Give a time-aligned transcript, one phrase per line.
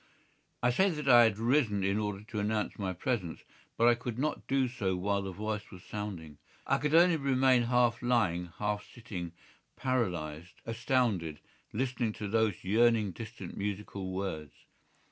[0.63, 3.41] I say that I had risen in order to announce my presence,
[3.77, 6.39] but I could not do so while the voice was sounding.
[6.65, 9.31] I could only remain half lying, half sitting,
[9.75, 11.39] paralysed, astounded,
[11.71, 14.53] listening to those yearning distant musical words.